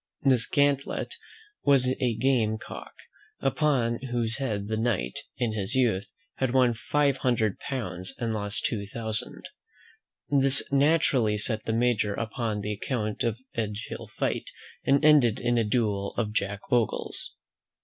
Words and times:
This 0.23 0.49
Gantlett 0.49 1.13
was 1.63 1.89
a 2.01 2.15
game 2.15 2.57
cock, 2.57 2.93
upon 3.39 3.99
whose 3.99 4.37
head 4.37 4.67
the 4.67 4.75
knight, 4.75 5.19
in 5.37 5.53
his 5.53 5.75
youth, 5.75 6.07
had 6.37 6.55
won 6.55 6.73
five 6.73 7.17
hundred 7.17 7.59
pounds, 7.59 8.15
and 8.17 8.33
lost 8.33 8.65
two 8.65 8.87
thousand. 8.87 9.47
This 10.27 10.67
naturally 10.71 11.37
set 11.37 11.65
the 11.65 11.73
Major 11.73 12.15
upon 12.15 12.61
the 12.61 12.73
account 12.73 13.21
of 13.23 13.37
Edge 13.53 13.85
hill 13.89 14.07
fight, 14.07 14.49
and 14.83 15.05
ended 15.05 15.39
in 15.39 15.59
a 15.59 15.63
duel 15.63 16.15
of 16.17 16.33
Jack 16.33 16.61
Ogle's. 16.71 17.35